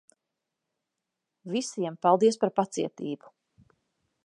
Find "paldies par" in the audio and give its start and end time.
2.07-2.51